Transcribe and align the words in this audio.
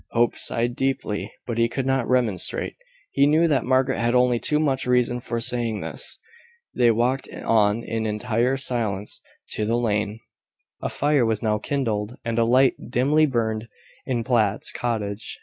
Hope 0.13 0.35
sighed 0.35 0.75
deeply, 0.75 1.31
but 1.45 1.59
he 1.59 1.69
could 1.69 1.85
not 1.85 2.09
remonstrate. 2.09 2.75
He 3.11 3.27
knew 3.27 3.47
that 3.47 3.63
Margaret 3.65 3.99
had 3.99 4.15
only 4.15 4.39
too 4.39 4.57
much 4.59 4.87
reason 4.87 5.19
for 5.19 5.39
saying 5.39 5.81
this. 5.81 6.17
They 6.73 6.89
walked 6.89 7.29
on 7.45 7.83
in 7.83 8.07
entire 8.07 8.57
silence 8.57 9.21
to 9.49 9.63
the 9.67 9.77
lane. 9.77 10.19
A 10.81 10.89
fire 10.89 11.23
was 11.23 11.43
now 11.43 11.59
kindled, 11.59 12.17
and 12.25 12.39
a 12.39 12.45
light 12.45 12.73
dimly 12.89 13.27
burned 13.27 13.67
in 14.07 14.23
Platt's 14.23 14.71
cottage. 14.71 15.39